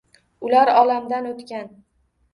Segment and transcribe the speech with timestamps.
[0.47, 1.71] Ular olamdan oʻtgan